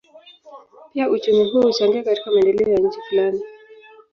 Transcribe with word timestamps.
Pia 0.93 1.09
uchumi 1.09 1.51
huo 1.51 1.61
huchangia 1.61 2.03
katika 2.03 2.31
maendeleo 2.31 2.73
ya 2.73 2.79
nchi 2.79 2.99
fulani. 3.09 3.41